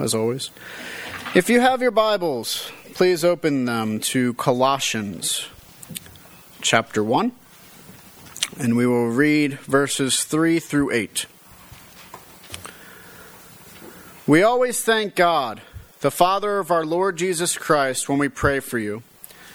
[0.00, 0.50] as always.
[1.32, 5.46] If you have your Bibles, please open them to Colossians
[6.60, 7.30] chapter 1,
[8.58, 11.26] and we will read verses 3 through 8.
[14.26, 15.62] We always thank God,
[16.00, 19.04] the Father of our Lord Jesus Christ, when we pray for you,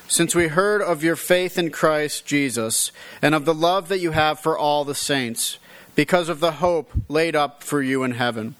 [0.07, 4.11] since we heard of your faith in Christ Jesus and of the love that you
[4.11, 5.57] have for all the saints,
[5.93, 8.55] because of the hope laid up for you in heaven.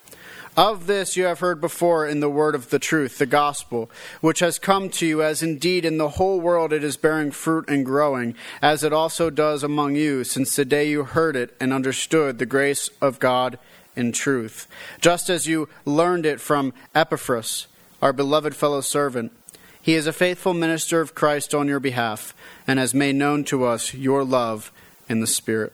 [0.58, 3.90] Of this you have heard before in the word of the truth, the gospel,
[4.22, 7.66] which has come to you, as indeed in the whole world it is bearing fruit
[7.68, 11.74] and growing, as it also does among you, since the day you heard it and
[11.74, 13.60] understood the grace of God
[13.98, 14.68] in truth,
[15.02, 17.68] just as you learned it from Epaphras,
[18.02, 19.34] our beloved fellow servant.
[19.82, 22.34] He is a faithful minister of Christ on your behalf,
[22.66, 24.72] and has made known to us your love
[25.10, 25.74] in the Spirit.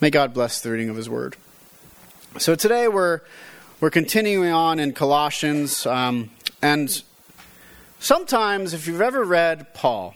[0.00, 1.36] May God bless the reading of His word.
[2.36, 3.20] So today we're
[3.80, 6.30] we're continuing on in Colossians, um,
[6.62, 7.02] and
[7.98, 10.14] sometimes if you've ever read Paul,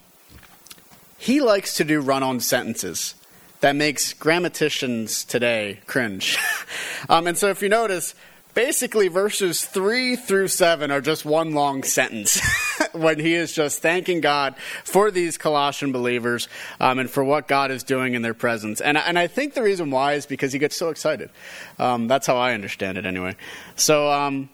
[1.17, 3.15] he likes to do run-on sentences
[3.61, 6.39] that makes grammaticians today cringe.
[7.09, 8.15] um, and so if you notice,
[8.55, 12.41] basically verses 3 through 7 are just one long sentence
[12.93, 16.49] when he is just thanking God for these Colossian believers
[16.81, 18.81] um, and for what God is doing in their presence.
[18.81, 21.31] And, and I think the reason why is because he gets so excited.
[21.79, 23.37] Um, that's how I understand it anyway.
[23.77, 24.49] So, um,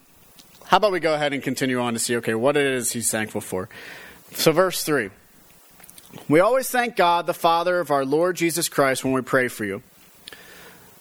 [0.66, 3.10] how about we go ahead and continue on to see, okay, what it is he's
[3.10, 3.68] thankful for.
[4.32, 5.10] So, verse 3.
[6.28, 9.64] We always thank God, the Father of our Lord Jesus Christ, when we pray for
[9.64, 9.82] you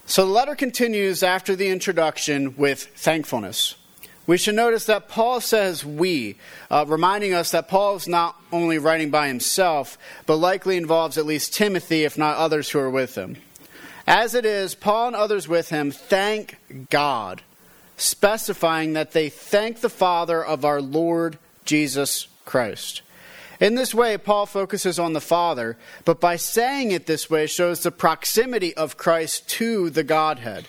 [0.10, 3.76] so the letter continues after the introduction with thankfulness.
[4.28, 6.36] We should notice that Paul says we,
[6.70, 11.26] uh, reminding us that Paul is not only writing by himself, but likely involves at
[11.26, 13.38] least Timothy, if not others who are with him.
[14.06, 16.58] As it is, Paul and others with him thank
[16.90, 17.42] God,
[17.96, 23.02] specifying that they thank the Father of our Lord Jesus Christ.
[23.60, 27.82] In this way, Paul focuses on the Father, but by saying it this way shows
[27.82, 30.68] the proximity of Christ to the Godhead,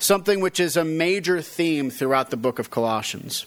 [0.00, 3.46] something which is a major theme throughout the book of Colossians.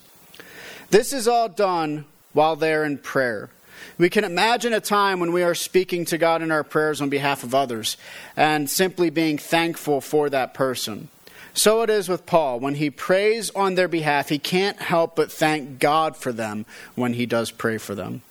[0.89, 3.49] This is all done while they're in prayer.
[3.97, 7.09] We can imagine a time when we are speaking to God in our prayers on
[7.09, 7.97] behalf of others
[8.35, 11.09] and simply being thankful for that person.
[11.53, 12.59] So it is with Paul.
[12.59, 16.65] When he prays on their behalf, he can't help but thank God for them
[16.95, 18.23] when he does pray for them.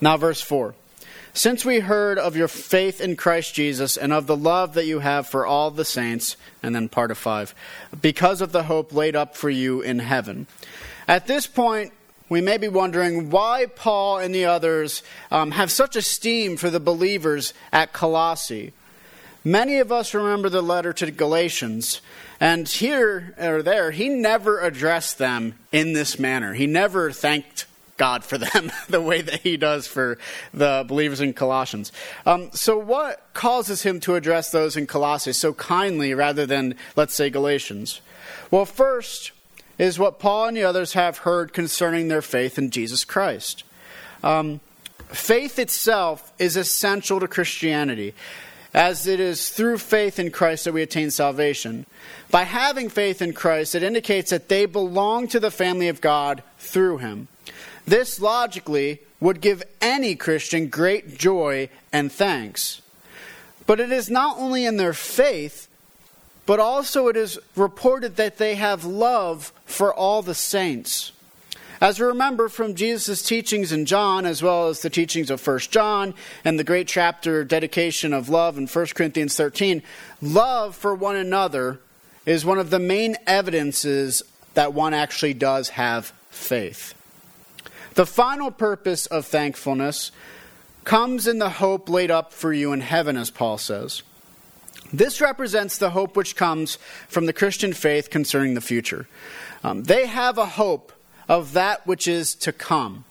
[0.00, 0.74] Now, verse 4.
[1.36, 5.00] Since we heard of your faith in Christ Jesus and of the love that you
[5.00, 7.54] have for all the saints, and then part of 5,
[8.00, 10.46] because of the hope laid up for you in heaven.
[11.06, 11.92] At this point,
[12.30, 16.80] we may be wondering why Paul and the others um, have such esteem for the
[16.80, 18.72] believers at Colossae.
[19.44, 22.00] Many of us remember the letter to Galatians,
[22.40, 26.54] and here or there, he never addressed them in this manner.
[26.54, 30.18] He never thanked God for them the way that he does for
[30.52, 31.92] the believers in Colossians.
[32.24, 37.14] Um, so, what causes him to address those in Colossae so kindly rather than, let's
[37.14, 38.00] say, Galatians?
[38.50, 39.32] Well, first
[39.78, 43.64] is what Paul and the others have heard concerning their faith in Jesus Christ.
[44.22, 44.60] Um,
[45.08, 48.14] faith itself is essential to Christianity,
[48.72, 51.86] as it is through faith in Christ that we attain salvation.
[52.30, 56.42] By having faith in Christ, it indicates that they belong to the family of God
[56.58, 57.28] through him.
[57.86, 62.82] This logically would give any Christian great joy and thanks.
[63.66, 65.68] But it is not only in their faith,
[66.46, 71.12] but also it is reported that they have love for all the saints.
[71.80, 75.58] As we remember from Jesus' teachings in John, as well as the teachings of 1
[75.58, 76.14] John
[76.44, 79.82] and the great chapter dedication of love in 1 Corinthians 13,
[80.22, 81.80] love for one another
[82.24, 84.22] is one of the main evidences
[84.54, 86.95] that one actually does have faith.
[87.96, 90.12] The final purpose of thankfulness
[90.84, 94.02] comes in the hope laid up for you in heaven, as Paul says.
[94.92, 96.76] This represents the hope which comes
[97.08, 99.08] from the Christian faith concerning the future.
[99.64, 100.92] Um, they have a hope
[101.26, 103.06] of that which is to come.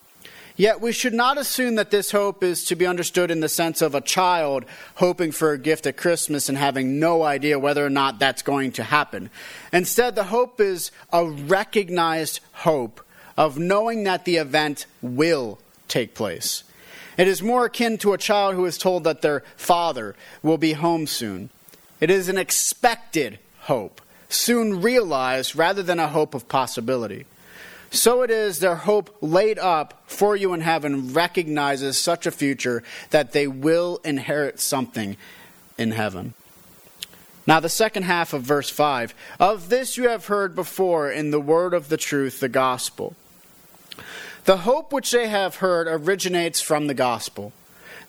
[0.55, 3.81] Yet we should not assume that this hope is to be understood in the sense
[3.81, 7.89] of a child hoping for a gift at Christmas and having no idea whether or
[7.89, 9.31] not that's going to happen.
[9.73, 13.01] Instead, the hope is a recognized hope
[13.37, 16.63] of knowing that the event will take place.
[17.17, 20.73] It is more akin to a child who is told that their father will be
[20.73, 21.49] home soon.
[21.99, 27.25] It is an expected hope, soon realized rather than a hope of possibility.
[27.91, 32.83] So it is their hope laid up for you in heaven recognizes such a future
[33.11, 35.15] that they will inherit something
[35.77, 36.33] in heaven.
[37.47, 41.39] Now, the second half of verse 5 Of this you have heard before in the
[41.39, 43.15] word of the truth, the gospel.
[44.45, 47.51] The hope which they have heard originates from the gospel.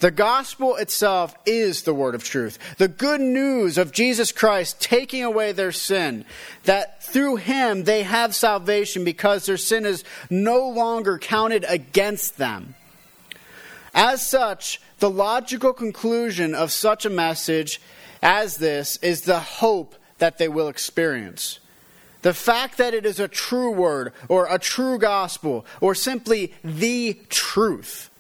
[0.00, 2.58] The gospel itself is the word of truth.
[2.76, 6.26] The good news of Jesus Christ taking away their sin,
[6.64, 12.74] that through him they have salvation because their sin is no longer counted against them.
[13.94, 17.80] As such, the logical conclusion of such a message
[18.22, 21.60] as this is the hope that they will experience.
[22.26, 27.16] The fact that it is a true word or a true gospel or simply the
[27.28, 28.10] truth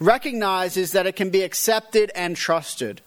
[0.00, 3.02] recognizes that it can be accepted and trusted.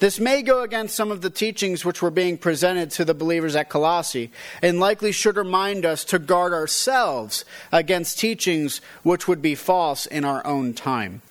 [0.00, 3.54] This may go against some of the teachings which were being presented to the believers
[3.54, 9.54] at Colossae, and likely should remind us to guard ourselves against teachings which would be
[9.54, 11.22] false in our own time.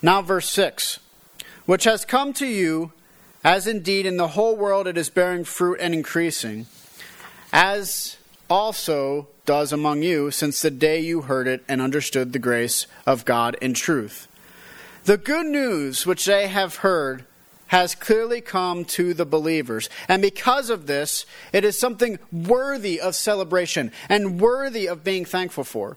[0.00, 1.00] Now, verse 6
[1.66, 2.92] Which has come to you,
[3.42, 6.66] as indeed in the whole world it is bearing fruit and increasing,
[7.52, 8.16] as
[8.50, 13.24] also does among you since the day you heard it and understood the grace of
[13.24, 14.28] God in truth.
[15.04, 17.24] The good news which they have heard
[17.68, 19.88] has clearly come to the believers.
[20.08, 25.64] And because of this, it is something worthy of celebration and worthy of being thankful
[25.64, 25.96] for.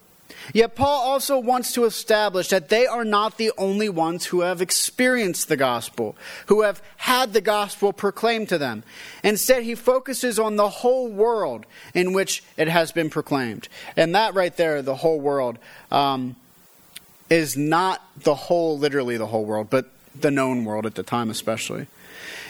[0.53, 4.61] Yet Paul also wants to establish that they are not the only ones who have
[4.61, 6.15] experienced the gospel,
[6.47, 8.83] who have had the gospel proclaimed to them.
[9.23, 13.67] Instead, he focuses on the whole world in which it has been proclaimed.
[13.95, 15.57] And that right there, the whole world,
[15.91, 16.35] um,
[17.29, 19.89] is not the whole, literally the whole world, but
[20.19, 21.87] the known world at the time, especially.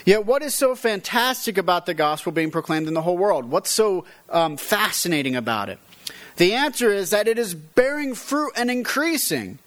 [0.05, 3.45] Yet, what is so fantastic about the gospel being proclaimed in the whole world?
[3.45, 5.79] What's so um, fascinating about it?
[6.37, 9.59] The answer is that it is bearing fruit and increasing.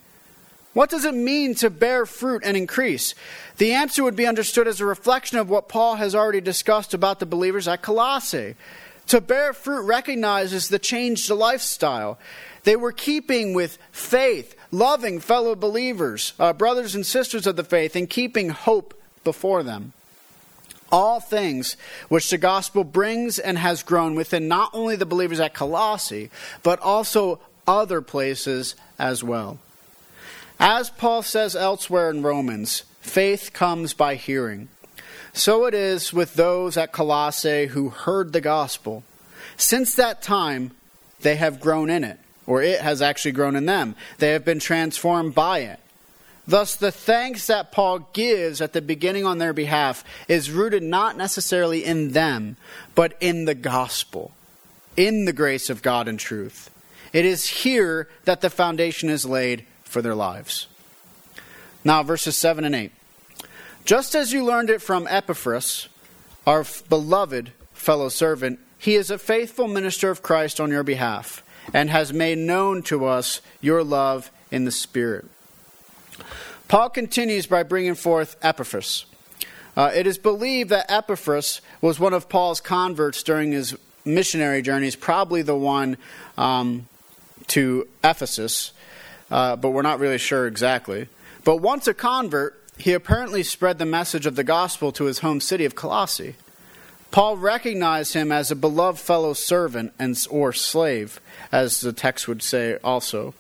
[0.73, 3.15] What does it mean to bear fruit and increase?
[3.59, 7.21] The answer would be understood as a reflection of what Paul has already discussed about
[7.21, 8.57] the believers at Colossae.
[9.09, 12.19] To bear fruit recognizes the changed lifestyle.
[12.65, 17.95] They were keeping with faith, loving fellow believers, uh, brothers and sisters of the faith,
[17.95, 19.93] and keeping hope before them
[20.95, 21.77] all things
[22.09, 26.31] which the gospel brings and has grown within not only the believers at Colossae,
[26.63, 29.59] but also other places as well.
[30.61, 34.69] As Paul says elsewhere in Romans, faith comes by hearing.
[35.33, 39.03] So it is with those at Colossae who heard the gospel.
[39.57, 40.71] Since that time,
[41.23, 43.97] they have grown in it, or it has actually grown in them.
[44.19, 45.81] They have been transformed by it.
[46.47, 51.17] Thus, the thanks that Paul gives at the beginning on their behalf is rooted not
[51.17, 52.57] necessarily in them,
[52.95, 54.33] but in the gospel,
[54.97, 56.71] in the grace of God and truth.
[57.15, 60.67] It is here that the foundation is laid for their lives.
[61.83, 62.93] Now, verses 7 and 8.
[63.85, 65.89] Just as you learned it from Epaphras,
[66.47, 71.43] our beloved fellow servant, he is a faithful minister of Christ on your behalf
[71.73, 75.27] and has made known to us your love in the Spirit.
[76.69, 79.07] Paul continues by bringing forth Epaphras.
[79.77, 84.97] Uh, it is believed that Epaphras was one of Paul's converts during his missionary journeys,
[84.97, 85.97] probably the one
[86.39, 86.87] um,
[87.49, 88.73] to Ephesus,
[89.31, 91.09] uh, but we're not really sure exactly.
[91.45, 95.41] But once a convert, he apparently spread the message of the gospel to his home
[95.41, 96.37] city of Colossae.
[97.11, 101.21] Paul recognized him as a beloved fellow servant and, or slave,
[101.53, 103.35] as the text would say also.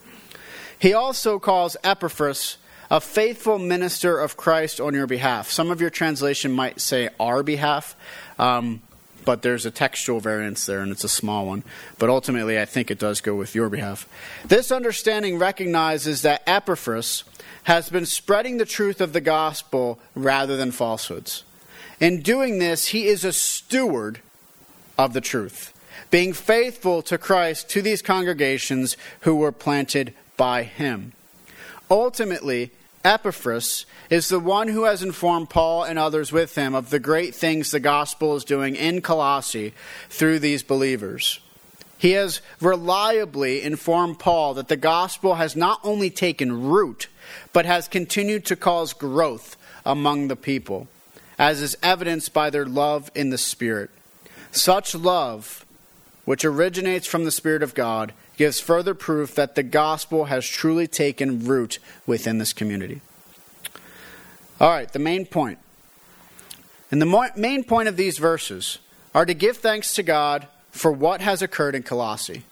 [0.78, 2.59] He also calls Epaphras
[2.91, 5.50] a faithful minister of Christ on your behalf.
[5.50, 7.97] Some of your translation might say our behalf,
[8.38, 8.83] um,
[9.25, 11.62] but there's a textual variance there, and it's a small one.
[11.99, 14.07] But ultimately, I think it does go with your behalf.
[14.45, 17.25] This understanding recognizes that Epaphras
[17.64, 21.45] has been spreading the truth of the gospel rather than falsehoods.
[22.00, 24.21] In doing this, he is a steward
[24.99, 25.73] of the truth,
[26.11, 31.12] being faithful to Christ to these congregations who were planted by him.
[31.91, 32.71] Ultimately,
[33.05, 37.35] Epaphras is the one who has informed Paul and others with him of the great
[37.35, 39.75] things the gospel is doing in Colossae
[40.09, 41.41] through these believers.
[41.99, 47.09] He has reliably informed Paul that the gospel has not only taken root,
[47.53, 50.88] but has continued to cause growth among the people,
[51.38, 53.91] as is evidenced by their love in the Spirit.
[54.50, 55.64] Such love,
[56.25, 60.87] which originates from the Spirit of God, gives further proof that the gospel has truly
[60.87, 63.00] taken root within this community.
[64.61, 65.59] All right, the main point.
[66.91, 68.79] And the main point of these verses
[69.14, 72.45] are to give thanks to God for what has occurred in Colossae.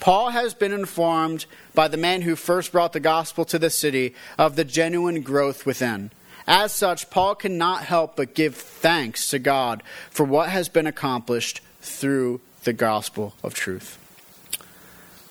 [0.00, 4.14] Paul has been informed by the man who first brought the gospel to the city
[4.38, 6.10] of the genuine growth within.
[6.46, 11.60] As such, Paul cannot help but give thanks to God for what has been accomplished
[11.80, 13.98] through the gospel of truth.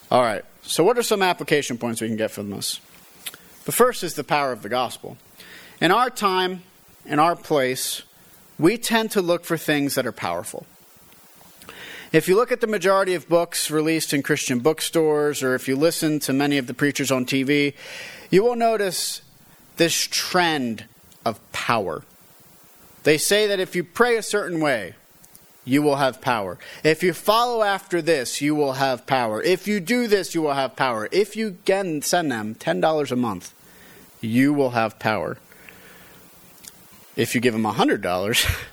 [0.10, 2.80] All right, so what are some application points we can get from this?
[3.66, 5.18] The first is the power of the gospel.
[5.82, 6.64] In our time,
[7.06, 8.04] in our place,
[8.58, 10.66] we tend to look for things that are powerful.
[12.14, 15.76] If you look at the majority of books released in Christian bookstores, or if you
[15.76, 17.74] listen to many of the preachers on TV,
[18.30, 19.22] you will notice
[19.76, 20.86] this trend
[21.26, 22.04] of power.
[23.04, 24.96] They say that if you pray a certain way,
[25.68, 26.58] you will have power.
[26.84, 29.42] If you follow after this, you will have power.
[29.42, 31.10] If you do this, you will have power.
[31.12, 33.54] If you again send them $10 a month,
[34.22, 35.38] you will have power.
[37.16, 38.66] If you give them $100,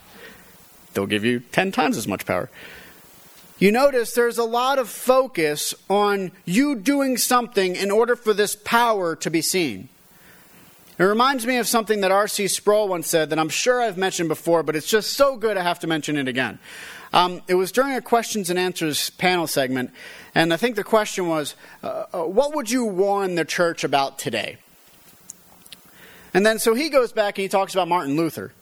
[0.95, 2.49] they'll give you 10 times as much power.
[3.59, 8.57] You notice there's a lot of focus on you doing something in order for this
[8.57, 9.89] power to be seen.
[10.97, 12.47] It reminds me of something that R.C.
[12.47, 15.63] Sproul once said that I'm sure I've mentioned before, but it's just so good I
[15.63, 16.61] have to mention it again.
[17.13, 19.91] Um, it was during a questions and answers panel segment,
[20.37, 24.19] and I think the question was, uh, uh What would you warn the church about
[24.21, 24.59] today?
[26.33, 28.53] And then so he goes back and he talks about Martin Luther.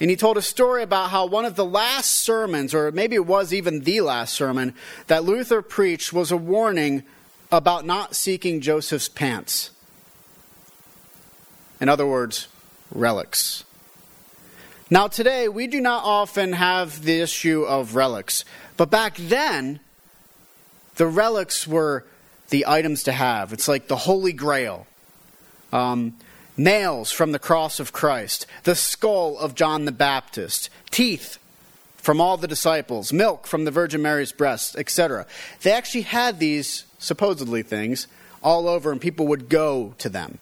[0.00, 3.26] And he told a story about how one of the last sermons, or maybe it
[3.26, 4.74] was even the last sermon,
[5.08, 7.02] that Luther preached was a warning
[7.50, 9.70] about not seeking Joseph's pants.
[11.80, 12.48] In other words,
[12.90, 13.64] relics.
[14.90, 18.44] Now, today, we do not often have the issue of relics,
[18.76, 19.80] but back then,
[20.96, 22.04] the relics were
[22.48, 23.52] the items to have.
[23.52, 24.86] It's like the Holy Grail.
[25.72, 26.14] Um,
[26.56, 31.38] nails from the cross of Christ, the skull of John the Baptist, teeth
[31.96, 35.26] from all the disciples, milk from the Virgin Mary's breast, etc.
[35.62, 38.08] They actually had these supposedly things
[38.42, 40.38] all over, and people would go to them.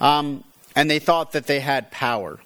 [0.00, 0.44] Um,
[0.76, 2.38] and they thought that they had power.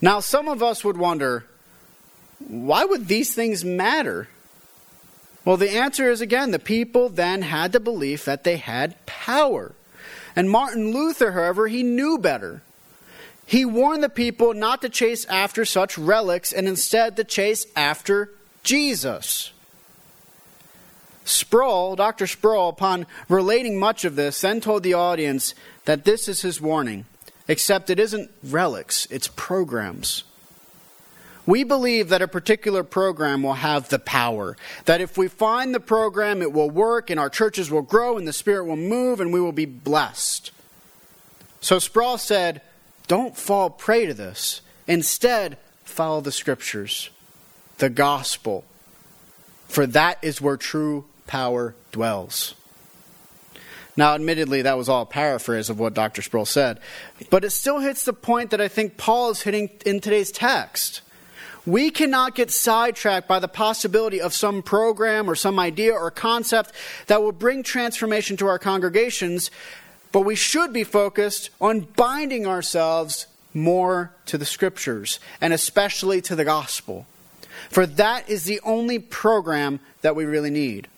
[0.00, 1.44] Now, some of us would wonder
[2.48, 4.28] why would these things matter?
[5.44, 9.72] Well, the answer is again the people then had the belief that they had power.
[10.34, 12.62] And Martin Luther, however, he knew better.
[13.46, 18.30] He warned the people not to chase after such relics and instead to chase after
[18.62, 19.51] Jesus.
[21.24, 22.26] Sproul, Dr.
[22.26, 27.04] Sproul, upon relating much of this, then told the audience that this is his warning,
[27.48, 30.24] except it isn't relics, it's programs.
[31.44, 34.56] We believe that a particular program will have the power.
[34.84, 38.28] That if we find the program, it will work, and our churches will grow, and
[38.28, 40.52] the Spirit will move, and we will be blessed.
[41.60, 42.62] So Sproul said,
[43.08, 44.60] Don't fall prey to this.
[44.86, 47.10] Instead, follow the Scriptures,
[47.78, 48.64] the gospel,
[49.68, 52.54] for that is where true power dwells.
[53.96, 56.20] Now, admittedly, that was all a paraphrase of what Dr.
[56.20, 56.78] Sproul said,
[57.30, 61.00] but it still hits the point that I think Paul is hitting in today's text.
[61.64, 66.72] We cannot get sidetracked by the possibility of some program or some idea or concept
[67.06, 69.50] that will bring transformation to our congregations,
[70.12, 76.36] but we should be focused on binding ourselves more to the scriptures and especially to
[76.36, 77.06] the gospel.
[77.70, 80.88] For that is the only program that we really need.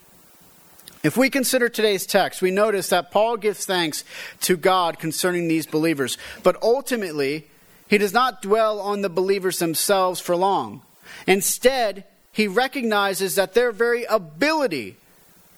[1.05, 4.05] If we consider today's text, we notice that Paul gives thanks
[4.41, 7.47] to God concerning these believers, but ultimately,
[7.89, 10.81] he does not dwell on the believers themselves for long.
[11.27, 14.97] Instead, he recognizes that their very ability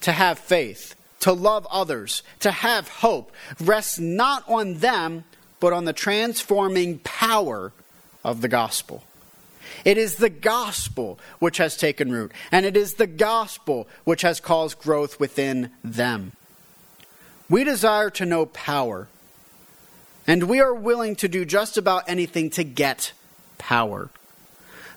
[0.01, 5.23] to have faith, to love others, to have hope, rests not on them,
[5.61, 7.73] but on the transforming power
[8.25, 9.05] of the gospel.
[9.87, 14.41] It is the gospel which has taken root, and it is the gospel which has
[14.41, 16.33] caused growth within them.
[17.49, 19.09] We desire to know power
[20.27, 23.13] and we are willing to do just about anything to get
[23.59, 24.11] power.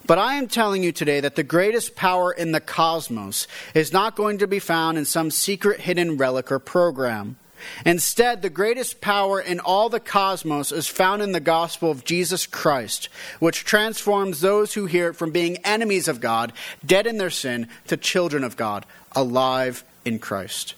[0.05, 4.15] But I am telling you today that the greatest power in the cosmos is not
[4.15, 7.37] going to be found in some secret hidden relic or program.
[7.85, 12.45] Instead, the greatest power in all the cosmos is found in the gospel of Jesus
[12.45, 16.53] Christ, which transforms those who hear it from being enemies of God,
[16.85, 20.75] dead in their sin, to children of God, alive in Christ.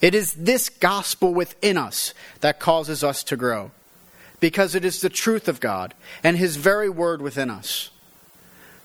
[0.00, 3.72] It is this gospel within us that causes us to grow,
[4.40, 7.90] because it is the truth of God and His very word within us.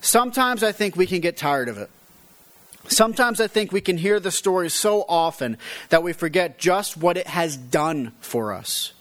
[0.02, 1.90] Sometimes I think we can get tired of it.
[2.88, 5.58] Sometimes I think we can hear the story so often
[5.90, 8.94] that we forget just what it has done for us.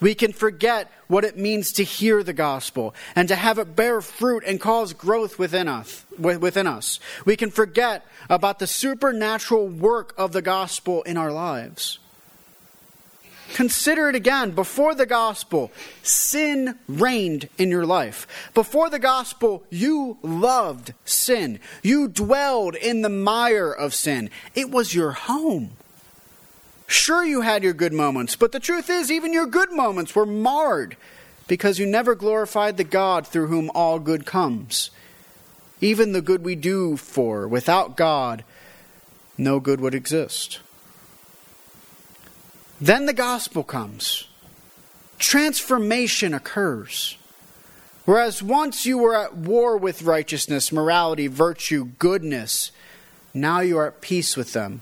[0.00, 4.00] We can forget what it means to hear the gospel and to have it bear
[4.00, 6.04] fruit and cause growth within us.
[6.18, 6.98] Within us.
[7.24, 12.00] We can forget about the supernatural work of the gospel in our lives.
[13.54, 14.52] Consider it again.
[14.52, 15.70] Before the gospel,
[16.02, 18.26] sin reigned in your life.
[18.54, 21.60] Before the gospel, you loved sin.
[21.82, 24.30] You dwelled in the mire of sin.
[24.54, 25.72] It was your home.
[26.86, 30.26] Sure, you had your good moments, but the truth is, even your good moments were
[30.26, 30.96] marred
[31.46, 34.90] because you never glorified the God through whom all good comes.
[35.80, 38.44] Even the good we do for, without God,
[39.36, 40.60] no good would exist.
[42.82, 44.26] Then the gospel comes.
[45.20, 47.16] Transformation occurs.
[48.06, 52.72] Whereas once you were at war with righteousness, morality, virtue, goodness,
[53.32, 54.80] now you are at peace with them.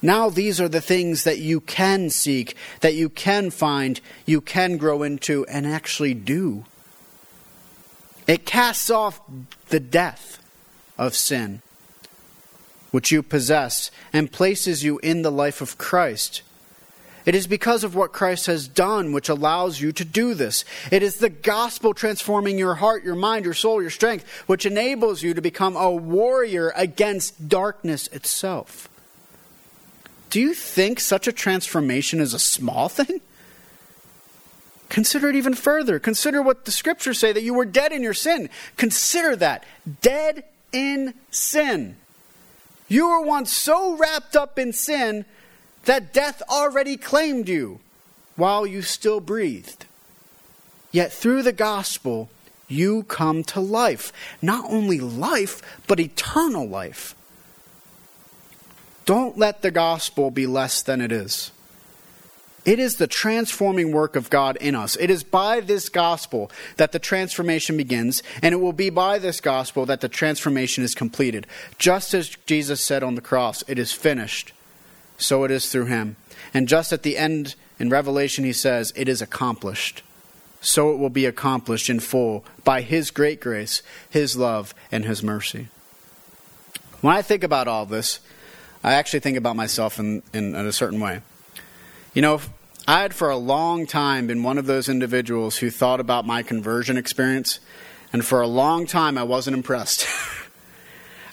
[0.00, 4.76] Now these are the things that you can seek, that you can find, you can
[4.76, 6.66] grow into, and actually do.
[8.28, 9.20] It casts off
[9.70, 10.40] the death
[10.96, 11.62] of sin,
[12.92, 16.42] which you possess, and places you in the life of Christ
[17.26, 20.64] it is because of what Christ has done which allows you to do this.
[20.92, 25.24] It is the gospel transforming your heart, your mind, your soul, your strength, which enables
[25.24, 28.88] you to become a warrior against darkness itself.
[30.30, 33.20] Do you think such a transformation is a small thing?
[34.88, 35.98] Consider it even further.
[35.98, 38.48] Consider what the scriptures say that you were dead in your sin.
[38.76, 39.64] Consider that.
[40.00, 41.96] Dead in sin.
[42.86, 45.24] You were once so wrapped up in sin
[45.86, 47.80] that death already claimed you
[48.36, 49.86] while you still breathed.
[50.92, 52.28] Yet through the gospel,
[52.68, 54.12] you come to life.
[54.42, 57.14] Not only life, but eternal life.
[59.04, 61.52] Don't let the gospel be less than it is.
[62.64, 64.96] It is the transforming work of God in us.
[64.96, 69.40] It is by this gospel that the transformation begins, and it will be by this
[69.40, 71.46] gospel that the transformation is completed.
[71.78, 74.52] Just as Jesus said on the cross, it is finished
[75.16, 76.16] so it is through him.
[76.52, 80.02] And just at the end in Revelation, he says, It is accomplished.
[80.60, 85.22] So it will be accomplished in full by his great grace, his love, and his
[85.22, 85.68] mercy.
[87.00, 88.20] When I think about all this,
[88.82, 91.20] I actually think about myself in, in, in a certain way.
[92.14, 92.40] You know,
[92.88, 96.42] I had for a long time been one of those individuals who thought about my
[96.42, 97.60] conversion experience,
[98.12, 100.06] and for a long time I wasn't impressed.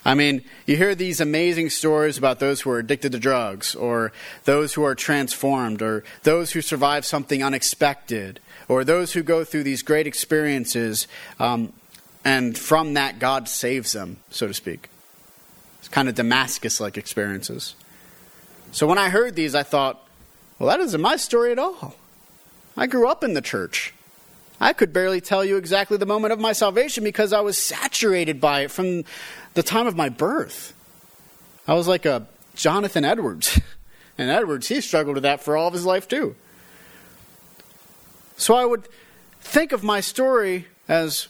[0.04, 4.12] I mean, you hear these amazing stories about those who are addicted to drugs, or
[4.44, 9.62] those who are transformed, or those who survive something unexpected, or those who go through
[9.62, 11.06] these great experiences,
[11.40, 11.72] um,
[12.24, 14.88] and from that, God saves them, so to speak.
[15.78, 17.74] It's kind of Damascus like experiences.
[18.72, 20.06] So when I heard these, I thought,
[20.58, 21.94] well, that isn't my story at all.
[22.76, 23.94] I grew up in the church.
[24.64, 28.40] I could barely tell you exactly the moment of my salvation because I was saturated
[28.40, 29.04] by it from
[29.52, 30.72] the time of my birth.
[31.68, 33.60] I was like a Jonathan Edwards.
[34.16, 36.36] And Edwards, he struggled with that for all of his life, too.
[38.36, 38.86] So I would
[39.40, 41.26] think of my story as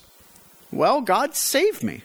[0.71, 2.03] well, God saved me.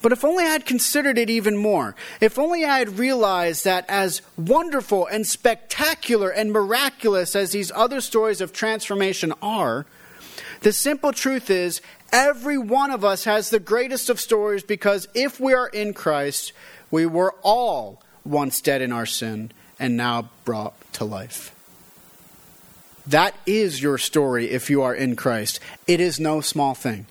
[0.00, 3.84] But if only I had considered it even more, if only I had realized that
[3.88, 9.86] as wonderful and spectacular and miraculous as these other stories of transformation are,
[10.60, 11.80] the simple truth is
[12.12, 16.52] every one of us has the greatest of stories because if we are in Christ,
[16.90, 21.54] we were all once dead in our sin and now brought to life.
[23.06, 25.60] That is your story if you are in Christ.
[25.86, 27.06] It is no small thing.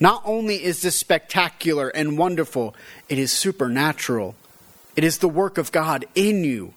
[0.00, 2.74] Not only is this spectacular and wonderful,
[3.08, 4.34] it is supernatural.
[4.96, 6.74] It is the work of God in you.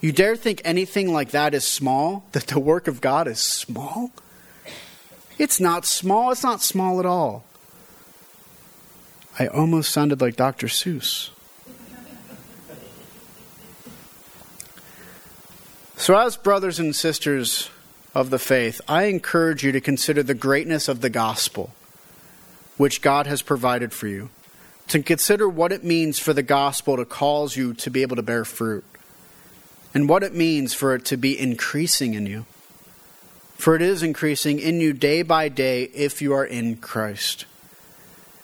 [0.00, 2.24] You dare think anything like that is small?
[2.32, 4.10] That the work of God is small?
[5.38, 6.30] It's not small.
[6.30, 7.44] It's not small at all.
[9.38, 10.66] I almost sounded like Dr.
[10.66, 11.30] Seuss.
[15.96, 17.70] So, as brothers and sisters
[18.14, 21.72] of the faith, I encourage you to consider the greatness of the gospel
[22.82, 24.28] which God has provided for you,
[24.88, 28.22] to consider what it means for the gospel to cause you to be able to
[28.22, 28.84] bear fruit,
[29.94, 32.44] and what it means for it to be increasing in you.
[33.54, 37.44] For it is increasing in you day by day if you are in Christ.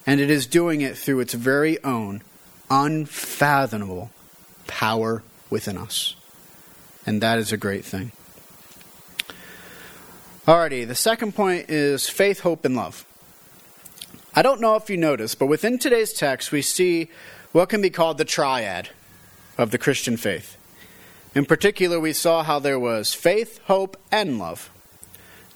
[0.07, 2.23] And it is doing it through its very own
[2.71, 4.13] unfathomable
[4.69, 6.15] power within us.
[7.05, 8.13] And that is a great thing.
[10.47, 13.05] Alrighty, the second point is faith, hope, and love.
[14.35, 17.11] I don't know if you noticed, but within today's text, we see
[17.53, 18.91] what can be called the triad
[19.57, 20.57] of the Christian faith.
[21.35, 24.71] In particular, we saw how there was faith, hope, and love.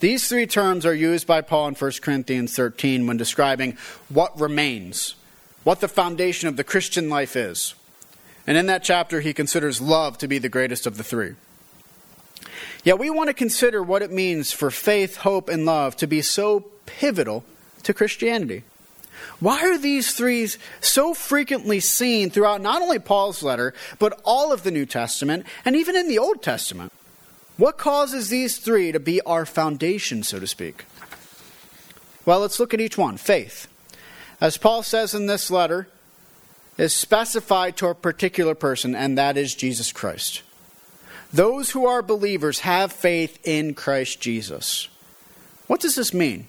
[0.01, 3.77] These three terms are used by Paul in 1 Corinthians 13 when describing
[4.09, 5.15] what remains,
[5.65, 7.75] what the foundation of the Christian life is.
[8.47, 11.35] And in that chapter, he considers love to be the greatest of the three.
[12.83, 16.21] Yet we want to consider what it means for faith, hope, and love to be
[16.21, 17.45] so pivotal
[17.85, 18.65] to Christianity.
[19.41, 20.49] Why are these three
[20.81, 25.77] so frequently seen throughout not only Paul's letter, but all of the New Testament and
[25.77, 26.93] even in the Old Testament?
[27.57, 30.85] What causes these three to be our foundation, so to speak?
[32.25, 33.17] Well, let's look at each one.
[33.17, 33.69] Faith.
[34.41, 35.89] As Paul says in this letter,
[36.79, 40.43] is specified to a particular person, and that is Jesus Christ.
[41.33, 44.89] Those who are believers have faith in Christ Jesus.
[45.67, 46.47] What does this mean?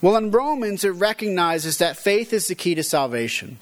[0.00, 3.58] Well, in Romans, it recognizes that faith is the key to salvation.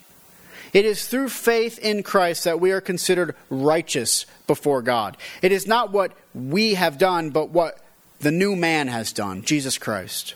[0.73, 5.17] It is through faith in Christ that we are considered righteous before God.
[5.41, 7.79] It is not what we have done, but what
[8.21, 10.35] the new man has done, Jesus Christ.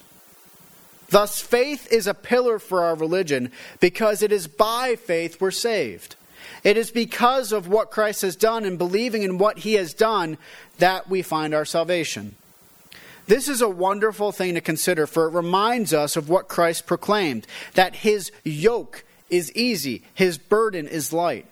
[1.10, 6.16] Thus, faith is a pillar for our religion because it is by faith we're saved.
[6.62, 10.38] It is because of what Christ has done and believing in what he has done
[10.78, 12.36] that we find our salvation.
[13.30, 17.46] This is a wonderful thing to consider, for it reminds us of what Christ proclaimed
[17.74, 21.46] that his yoke is easy, his burden is light.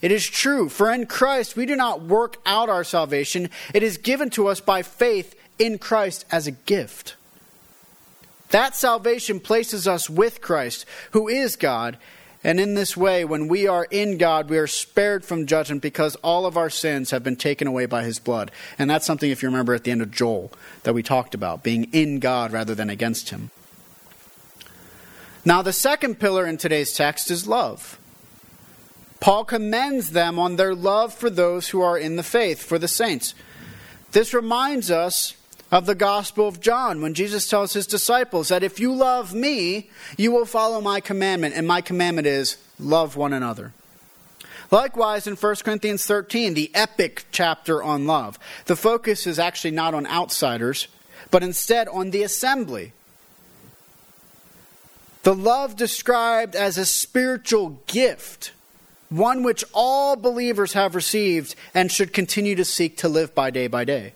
[0.00, 3.98] It is true, for in Christ we do not work out our salvation, it is
[3.98, 7.16] given to us by faith in Christ as a gift.
[8.48, 11.98] That salvation places us with Christ, who is God,
[12.44, 16.16] and in this way, when we are in God, we are spared from judgment because
[16.16, 18.50] all of our sins have been taken away by his blood.
[18.78, 20.50] And that's something, if you remember at the end of Joel,
[20.82, 23.50] that we talked about being in God rather than against him.
[25.44, 27.98] Now, the second pillar in today's text is love.
[29.20, 32.88] Paul commends them on their love for those who are in the faith, for the
[32.88, 33.34] saints.
[34.10, 35.36] This reminds us
[35.72, 39.88] of the Gospel of John when Jesus tells his disciples that if you love me,
[40.18, 43.72] you will follow my commandment, and my commandment is love one another.
[44.70, 49.94] Likewise, in 1 Corinthians 13, the epic chapter on love, the focus is actually not
[49.94, 50.88] on outsiders,
[51.30, 52.92] but instead on the assembly.
[55.22, 58.52] The love described as a spiritual gift,
[59.08, 63.68] one which all believers have received and should continue to seek to live by day
[63.68, 64.12] by day.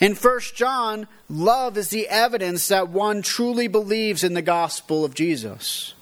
[0.00, 5.14] In 1 John, love is the evidence that one truly believes in the gospel of
[5.14, 5.94] Jesus.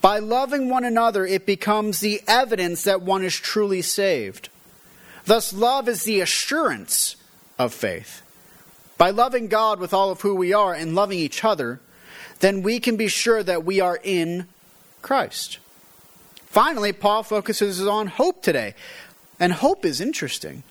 [0.00, 4.48] By loving one another, it becomes the evidence that one is truly saved.
[5.24, 7.16] Thus, love is the assurance
[7.58, 8.22] of faith.
[8.96, 11.80] By loving God with all of who we are and loving each other,
[12.40, 14.46] then we can be sure that we are in
[15.02, 15.58] Christ.
[16.46, 18.74] Finally, Paul focuses on hope today.
[19.40, 20.62] And hope is interesting.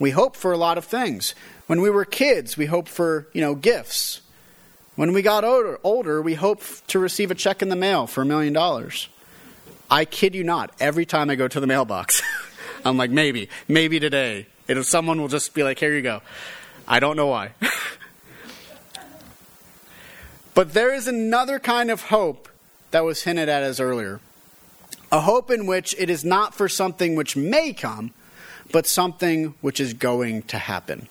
[0.00, 1.36] We hope for a lot of things.
[1.68, 4.22] When we were kids, we hoped for, you know, gifts.
[4.96, 8.22] When we got older, older we hoped to receive a check in the mail for
[8.22, 9.08] a million dollars.
[9.90, 12.22] I kid you not, every time I go to the mailbox,
[12.84, 14.46] I'm like, maybe, maybe today.
[14.66, 16.22] It'll, someone will just be like, here you go.
[16.88, 17.52] I don't know why.
[20.54, 22.48] but there is another kind of hope
[22.90, 24.20] that was hinted at as earlier.
[25.12, 28.12] A hope in which it is not for something which may come,
[28.72, 31.08] but something which is going to happen.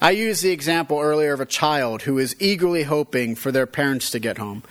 [0.00, 4.10] I used the example earlier of a child who is eagerly hoping for their parents
[4.10, 4.64] to get home.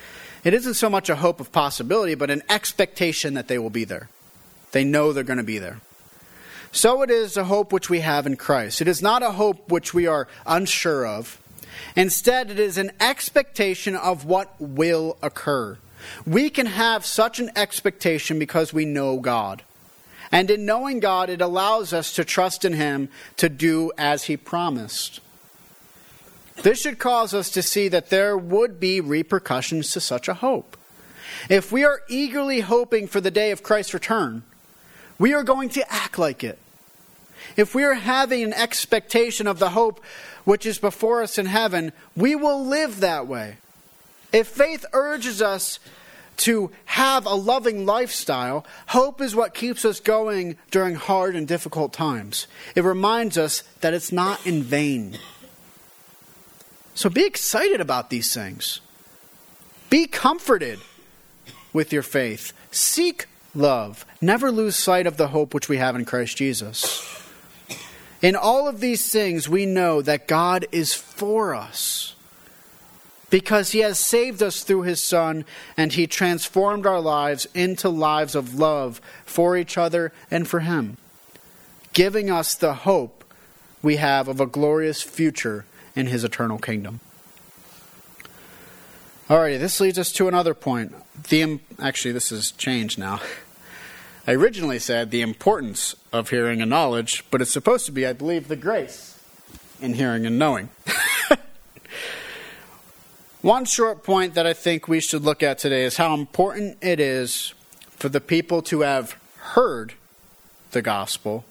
[0.43, 3.85] It isn't so much a hope of possibility, but an expectation that they will be
[3.85, 4.09] there.
[4.71, 5.79] They know they're going to be there.
[6.73, 8.81] So it is a hope which we have in Christ.
[8.81, 11.39] It is not a hope which we are unsure of.
[11.95, 15.77] Instead, it is an expectation of what will occur.
[16.25, 19.63] We can have such an expectation because we know God.
[20.31, 24.37] And in knowing God, it allows us to trust in Him to do as He
[24.37, 25.19] promised.
[26.63, 30.77] This should cause us to see that there would be repercussions to such a hope.
[31.49, 34.43] If we are eagerly hoping for the day of Christ's return,
[35.17, 36.59] we are going to act like it.
[37.57, 40.03] If we are having an expectation of the hope
[40.43, 43.57] which is before us in heaven, we will live that way.
[44.31, 45.79] If faith urges us
[46.37, 51.93] to have a loving lifestyle, hope is what keeps us going during hard and difficult
[51.93, 52.47] times.
[52.75, 55.17] It reminds us that it's not in vain.
[56.93, 58.81] So be excited about these things.
[59.89, 60.79] Be comforted
[61.73, 62.53] with your faith.
[62.71, 64.05] Seek love.
[64.19, 67.07] Never lose sight of the hope which we have in Christ Jesus.
[68.21, 72.15] In all of these things, we know that God is for us
[73.31, 78.35] because he has saved us through his Son and he transformed our lives into lives
[78.35, 80.97] of love for each other and for him,
[81.93, 83.23] giving us the hope
[83.81, 85.65] we have of a glorious future
[85.95, 86.99] in his eternal kingdom.
[89.27, 90.93] Alrighty, this leads us to another point.
[91.29, 93.21] The actually, this has changed now.
[94.27, 98.13] I originally said the importance of hearing and knowledge, but it's supposed to be, I
[98.13, 99.19] believe, the grace
[99.81, 100.69] in hearing and knowing.
[103.41, 106.99] One short point that I think we should look at today is how important it
[106.99, 107.55] is
[107.89, 109.93] for the people to have heard
[110.71, 111.43] the gospel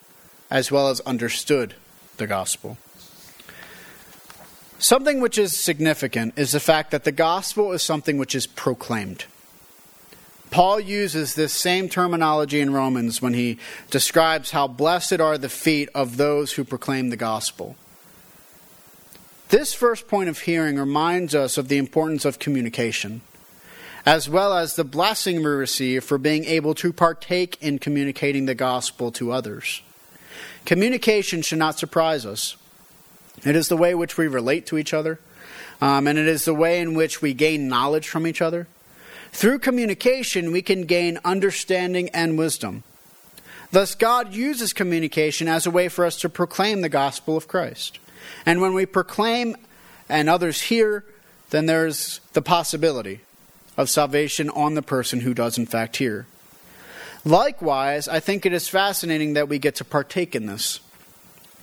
[0.53, 1.74] as well as understood
[2.16, 2.79] the gospel.
[4.79, 9.24] Something which is significant is the fact that the gospel is something which is proclaimed.
[10.53, 13.59] Paul uses this same terminology in Romans when he
[13.90, 17.74] describes how blessed are the feet of those who proclaim the gospel.
[19.51, 23.21] This first point of hearing reminds us of the importance of communication,
[24.07, 28.55] as well as the blessing we receive for being able to partake in communicating the
[28.55, 29.83] gospel to others.
[30.65, 32.57] Communication should not surprise us.
[33.45, 35.19] It is the way which we relate to each other,
[35.81, 38.69] um, and it is the way in which we gain knowledge from each other.
[39.33, 42.85] Through communication, we can gain understanding and wisdom.
[43.73, 47.99] Thus, God uses communication as a way for us to proclaim the gospel of Christ.
[48.47, 49.57] And when we proclaim
[50.09, 51.05] and others hear,
[51.51, 53.21] then there's the possibility
[53.77, 56.27] of salvation on the person who does, in fact, hear.
[57.25, 60.81] Likewise, I think it is fascinating that we get to partake in this.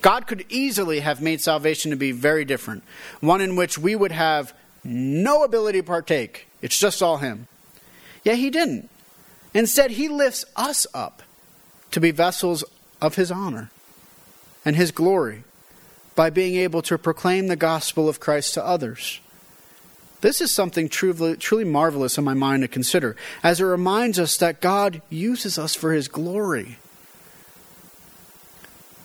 [0.01, 2.83] God could easily have made salvation to be very different,
[3.19, 6.47] one in which we would have no ability to partake.
[6.61, 7.47] It's just all Him.
[8.23, 8.89] Yet he didn't.
[9.53, 11.23] Instead, he lifts us up
[11.91, 12.63] to be vessels
[13.01, 13.71] of his honor
[14.65, 15.43] and his glory
[16.17, 19.21] by being able to proclaim the gospel of Christ to others.
[20.21, 24.35] This is something truly, truly marvelous in my mind to consider, as it reminds us
[24.37, 26.79] that God uses us for his glory.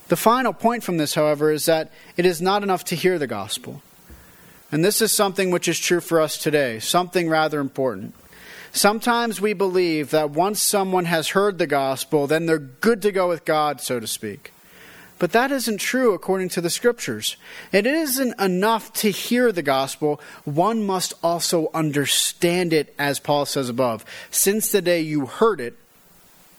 [0.07, 3.27] The final point from this, however, is that it is not enough to hear the
[3.27, 3.83] gospel.
[4.71, 8.15] And this is something which is true for us today, something rather important.
[8.71, 13.29] Sometimes we believe that once someone has heard the gospel, then they're good to go
[13.29, 14.52] with God, so to speak.
[15.19, 17.37] But that isn't true according to the scriptures.
[17.71, 23.69] It isn't enough to hear the gospel, one must also understand it, as Paul says
[23.69, 25.77] above, since the day you heard it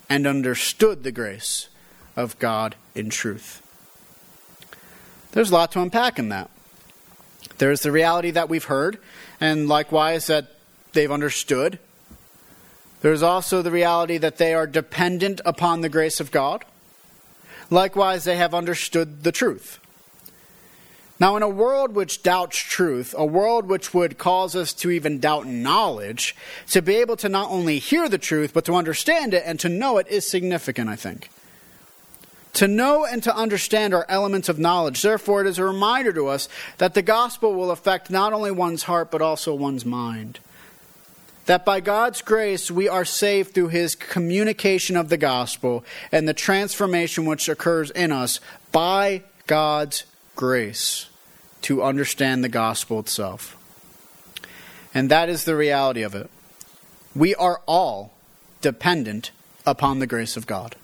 [0.09, 1.69] and understood the grace
[2.17, 3.61] of God in truth.
[5.33, 6.51] There's a lot to unpack in that.
[7.59, 8.99] There's the reality that we've heard,
[9.41, 10.53] and likewise that
[10.93, 11.79] they've understood
[13.05, 16.65] there's also the reality that they are dependent upon the grace of God.
[17.71, 19.81] Likewise, they have understood the truth.
[21.21, 25.21] Now, in a world which doubts truth, a world which would cause us to even
[25.21, 26.35] doubt knowledge,
[26.71, 29.69] to be able to not only hear the truth, but to understand it and to
[29.69, 31.31] know it is significant, I think.
[32.55, 35.03] To know and to understand are elements of knowledge.
[35.03, 36.49] Therefore, it is a reminder to us
[36.79, 40.41] that the gospel will affect not only one's heart, but also one's mind
[41.47, 46.35] that by God's grace we are saved through his communication of the gospel and the
[46.35, 48.41] transformation which occurs in us
[48.73, 50.05] by God's
[50.37, 51.09] grace
[51.63, 53.57] to understand the gospel itself.
[54.95, 56.31] And that is the reality of it.
[57.15, 58.13] We are all
[58.61, 59.31] dependent
[59.67, 60.77] upon the grace of God.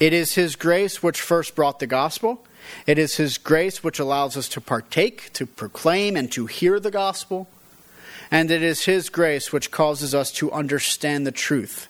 [0.00, 2.44] It is His grace which first brought the gospel.
[2.86, 6.90] It is His grace which allows us to partake, to proclaim, and to hear the
[6.90, 7.48] gospel.
[8.30, 11.88] And it is His grace which causes us to understand the truth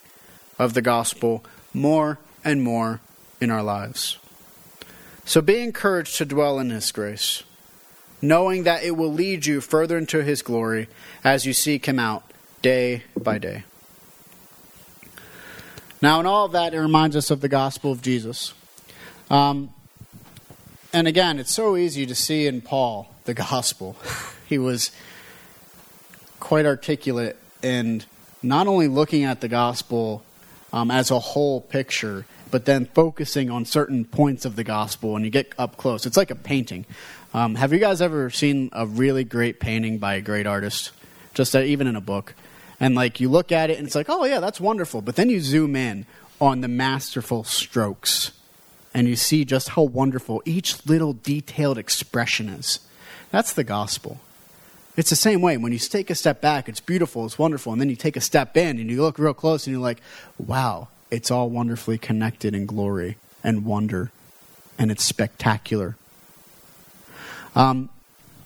[0.59, 3.01] of the gospel more and more
[3.41, 4.19] in our lives.
[5.25, 7.43] So be encouraged to dwell in His grace,
[8.21, 10.89] knowing that it will lead you further into His glory
[11.23, 12.31] as you seek Him out
[12.63, 13.65] day by day.
[16.03, 18.53] Now, in all of that, it reminds us of the gospel of Jesus.
[19.31, 19.71] Um,
[20.93, 23.97] and again, it's so easy to see in Paul the gospel.
[24.47, 24.91] he was
[26.45, 28.05] quite articulate and
[28.43, 30.23] not only looking at the gospel
[30.75, 35.25] um, as a whole picture, but then focusing on certain points of the gospel and
[35.25, 36.05] you get up close.
[36.05, 36.85] It's like a painting.
[37.33, 40.93] Um, have you guys ever seen a really great painting by a great artist?
[41.33, 42.35] Just uh, even in a book.
[42.79, 45.01] And like you look at it and it's like, oh yeah, that's wonderful.
[45.01, 46.05] But then you zoom in
[46.43, 48.33] on the masterful strokes
[48.93, 52.81] and you see just how wonderful each little detailed expression is.
[53.31, 54.21] That's the gospel.
[54.97, 55.57] It's the same way.
[55.57, 57.73] When you take a step back, it's beautiful, it's wonderful.
[57.73, 60.01] And then you take a step in and you look real close and you're like,
[60.39, 64.11] wow, it's all wonderfully connected in glory and wonder.
[64.79, 65.97] And it's spectacular.
[67.57, 67.89] Um,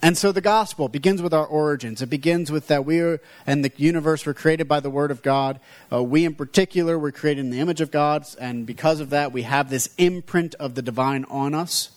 [0.01, 2.01] and so the gospel begins with our origins.
[2.03, 5.23] It begins with that we are, and the universe were created by the word of
[5.23, 5.59] God.
[5.93, 9.33] Uh, we, in particular, were created in the image of God, and because of that,
[9.33, 11.91] we have this imprint of the divine on us.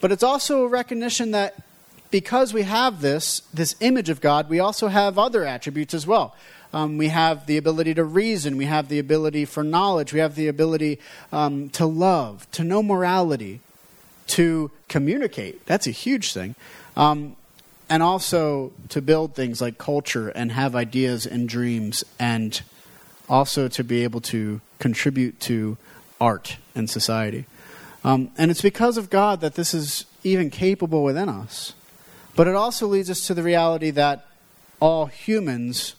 [0.00, 1.54] But it's also a recognition that
[2.10, 6.34] because we have this, this image of God, we also have other attributes as well.
[6.72, 8.56] Um, we have the ability to reason.
[8.56, 10.12] We have the ability for knowledge.
[10.12, 10.98] We have the ability
[11.32, 13.60] um, to love, to know morality,
[14.28, 15.64] to communicate.
[15.66, 16.54] That's a huge thing.
[16.96, 17.36] Um,
[17.88, 22.60] and also to build things like culture and have ideas and dreams, and
[23.30, 25.78] also to be able to contribute to
[26.20, 27.46] art and society.
[28.04, 31.72] Um, and it's because of God that this is even capable within us.
[32.38, 34.24] But it also leads us to the reality that
[34.78, 35.96] all humans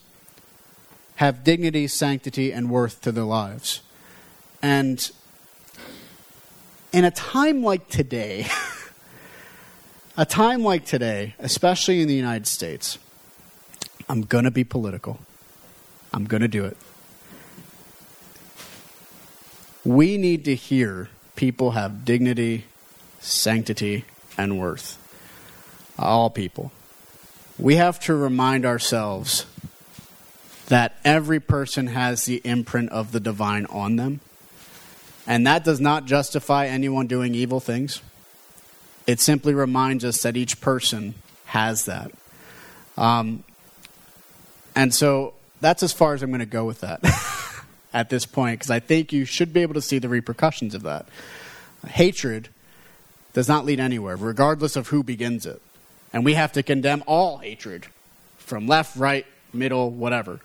[1.18, 3.82] have dignity, sanctity, and worth to their lives.
[4.62, 5.12] And
[6.94, 8.48] in a time like today,
[10.18, 12.98] a time like today, especially in the United States,
[14.08, 15.20] I'm going to be political.
[16.14, 16.78] I'm going to do it.
[19.84, 22.64] We need to hear people have dignity,
[23.20, 24.06] sanctity,
[24.38, 24.99] and worth.
[26.00, 26.72] All people.
[27.58, 29.46] We have to remind ourselves
[30.68, 34.22] that every person has the imprint of the divine on them.
[35.28, 38.02] And that does not justify anyone doing evil things.
[39.06, 42.12] It simply reminds us that each person has that.
[42.98, 43.44] Um,
[44.76, 47.02] and so that's as far as I'm going to go with that
[47.94, 50.84] at this point, because I think you should be able to see the repercussions of
[50.84, 51.08] that.
[51.88, 52.50] Hatred
[53.34, 55.62] does not lead anywhere, regardless of who begins it.
[56.12, 57.86] And we have to condemn all hatred,
[58.38, 60.40] from left, right, middle, whatever.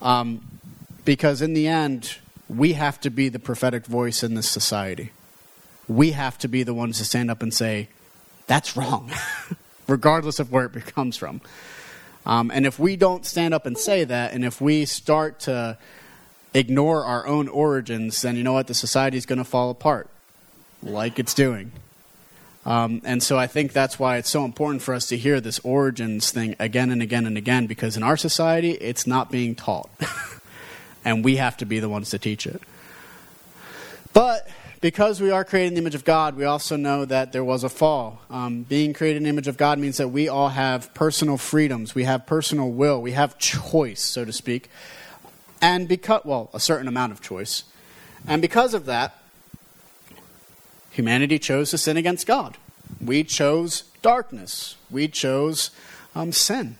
[0.00, 0.42] Um,
[1.04, 2.16] because in the end,
[2.48, 5.10] we have to be the prophetic voice in this society.
[5.88, 7.88] We have to be the ones to stand up and say,
[8.46, 9.10] that's wrong,
[9.88, 11.40] regardless of where it comes from.
[12.24, 15.76] Um, and if we don't stand up and say that, and if we start to
[16.54, 18.66] ignore our own origins, then you know what?
[18.66, 20.08] The society is going to fall apart,
[20.82, 21.72] like it's doing.
[22.64, 25.58] Um, and so I think that's why it's so important for us to hear this
[25.60, 29.90] origins thing again and again and again, because in our society, it's not being taught.
[31.04, 32.62] and we have to be the ones to teach it.
[34.12, 34.48] But
[34.80, 37.64] because we are created in the image of God, we also know that there was
[37.64, 38.20] a fall.
[38.30, 41.94] Um, being created in the image of God means that we all have personal freedoms,
[41.94, 44.68] we have personal will, we have choice, so to speak.
[45.60, 47.64] And because, well, a certain amount of choice.
[48.26, 49.21] And because of that,
[50.92, 52.56] humanity chose to sin against God.
[53.04, 54.76] We chose darkness.
[54.90, 55.70] We chose
[56.14, 56.76] um, sin.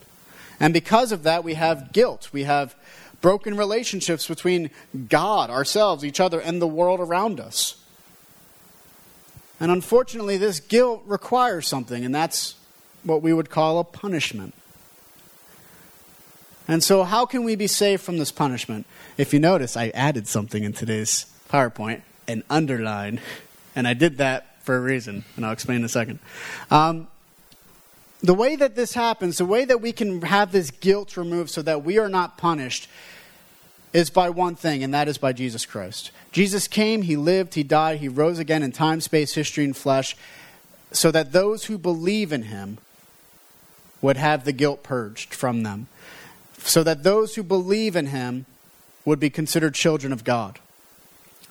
[0.60, 2.28] And because of that, we have guilt.
[2.32, 2.76] We have
[3.20, 4.70] broken relationships between
[5.08, 7.76] God, ourselves, each other, and the world around us.
[9.58, 12.56] And unfortunately, this guilt requires something, and that's
[13.04, 14.54] what we would call a punishment.
[16.68, 18.86] And so, how can we be saved from this punishment?
[19.16, 23.20] If you notice, I added something in today's PowerPoint an underline.
[23.74, 26.18] And I did that for a reason, and I'll explain in a second.
[26.70, 27.08] Um,
[28.22, 31.62] the way that this happens, the way that we can have this guilt removed so
[31.62, 32.88] that we are not punished,
[33.92, 36.12] is by one thing, and that is by Jesus Christ.
[36.30, 40.16] Jesus came, He lived, He died, He rose again in time, space, history, and flesh,
[40.92, 42.78] so that those who believe in Him
[44.00, 45.88] would have the guilt purged from them,
[46.58, 48.46] so that those who believe in Him
[49.04, 50.58] would be considered children of God.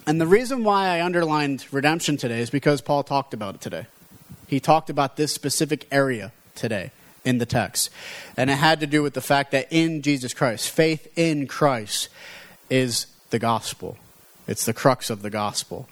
[0.07, 3.85] And the reason why I underlined redemption today is because Paul talked about it today.
[4.47, 6.91] He talked about this specific area today
[7.23, 7.89] in the text.
[8.35, 12.09] And it had to do with the fact that in Jesus Christ, faith in Christ
[12.69, 13.97] is the gospel.
[14.47, 15.87] It's the crux of the gospel.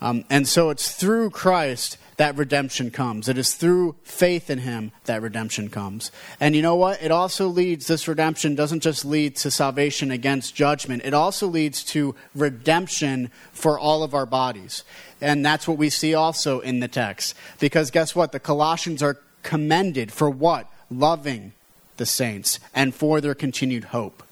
[0.00, 3.28] Um, and so it's through Christ that redemption comes.
[3.28, 6.12] It is through faith in Him that redemption comes.
[6.40, 7.00] And you know what?
[7.02, 11.82] It also leads, this redemption doesn't just lead to salvation against judgment, it also leads
[11.84, 14.84] to redemption for all of our bodies.
[15.20, 17.34] And that's what we see also in the text.
[17.60, 18.32] Because guess what?
[18.32, 20.70] The Colossians are commended for what?
[20.90, 21.52] Loving
[21.98, 24.22] the saints and for their continued hope.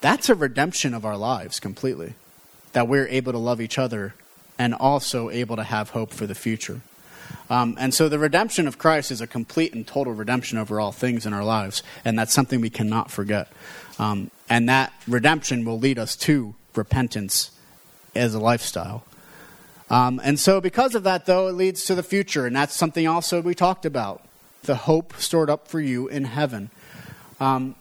[0.00, 2.14] That's a redemption of our lives completely.
[2.72, 4.14] That we're able to love each other
[4.62, 6.80] and also able to have hope for the future.
[7.50, 10.92] Um, and so the redemption of Christ is a complete and total redemption over all
[10.92, 13.48] things in our lives, and that's something we cannot forget.
[13.98, 17.50] Um, and that redemption will lead us to repentance
[18.14, 19.02] as a lifestyle.
[19.90, 23.08] Um, and so, because of that, though, it leads to the future, and that's something
[23.08, 24.24] also we talked about
[24.62, 26.70] the hope stored up for you in heaven.
[27.40, 27.74] Um,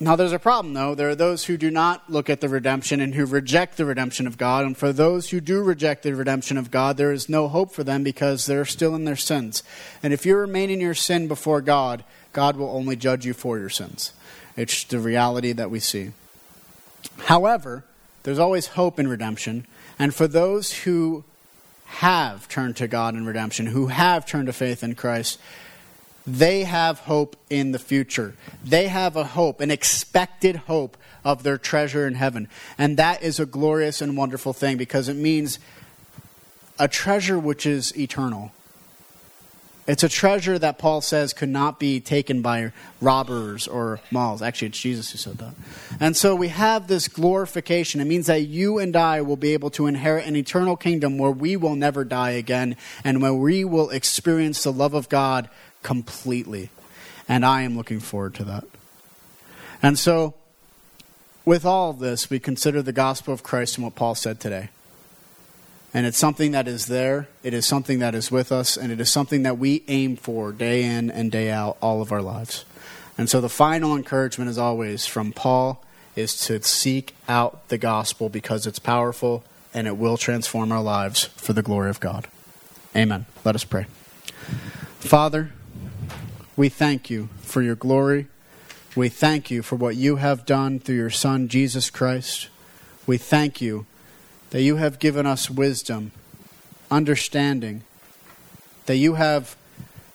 [0.00, 0.94] now, there's a problem, though.
[0.94, 4.28] There are those who do not look at the redemption and who reject the redemption
[4.28, 4.64] of God.
[4.64, 7.82] And for those who do reject the redemption of God, there is no hope for
[7.82, 9.64] them because they're still in their sins.
[10.02, 13.58] And if you remain in your sin before God, God will only judge you for
[13.58, 14.12] your sins.
[14.56, 16.12] It's the reality that we see.
[17.24, 17.84] However,
[18.22, 19.66] there's always hope in redemption.
[19.98, 21.24] And for those who
[21.86, 25.40] have turned to God in redemption, who have turned to faith in Christ,
[26.36, 28.34] they have hope in the future.
[28.62, 32.48] They have a hope, an expected hope of their treasure in heaven.
[32.76, 35.58] And that is a glorious and wonderful thing because it means
[36.78, 38.52] a treasure which is eternal.
[39.86, 44.42] It's a treasure that Paul says could not be taken by robbers or malls.
[44.42, 45.54] Actually, it's Jesus who said that.
[45.98, 48.02] And so we have this glorification.
[48.02, 51.30] It means that you and I will be able to inherit an eternal kingdom where
[51.30, 55.48] we will never die again and where we will experience the love of God
[55.88, 56.68] completely.
[57.30, 58.64] And I am looking forward to that.
[59.82, 60.34] And so,
[61.46, 64.68] with all of this, we consider the gospel of Christ and what Paul said today.
[65.94, 69.00] And it's something that is there, it is something that is with us, and it
[69.00, 72.66] is something that we aim for day in and day out all of our lives.
[73.16, 75.82] And so the final encouragement, as always, from Paul
[76.14, 81.24] is to seek out the gospel because it's powerful and it will transform our lives
[81.24, 82.28] for the glory of God.
[82.94, 83.24] Amen.
[83.42, 83.86] Let us pray.
[84.98, 85.52] Father,
[86.58, 88.26] we thank you for your glory.
[88.96, 92.48] We thank you for what you have done through your Son, Jesus Christ.
[93.06, 93.86] We thank you
[94.50, 96.10] that you have given us wisdom,
[96.90, 97.84] understanding,
[98.86, 99.54] that you have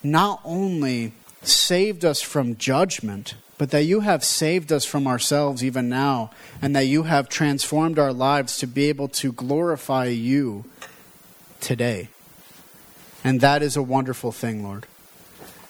[0.03, 1.13] not only
[1.43, 6.29] saved us from judgment, but that you have saved us from ourselves even now,
[6.61, 10.65] and that you have transformed our lives to be able to glorify you
[11.61, 12.09] today.
[13.23, 14.87] And that is a wonderful thing, Lord.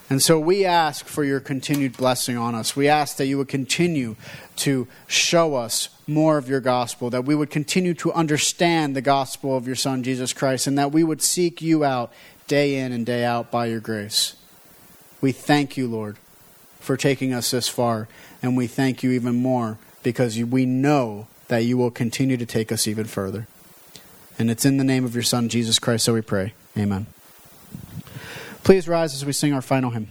[0.10, 2.76] And so we ask for your continued blessing on us.
[2.76, 4.16] We ask that you would continue
[4.58, 9.56] to show us more of your gospel, that we would continue to understand the gospel
[9.56, 12.12] of your Son, Jesus Christ, and that we would seek you out
[12.48, 14.36] day in and day out by your grace.
[15.22, 16.18] We thank you, Lord,
[16.80, 18.10] for taking us this far,
[18.42, 22.72] and we thank you even more because we know that you will continue to take
[22.72, 23.48] us even further.
[24.38, 26.54] And it's in the name of your Son, Jesus Christ, so we pray.
[26.78, 27.08] Amen.
[28.64, 30.08] Please rise as we sing our final hymn.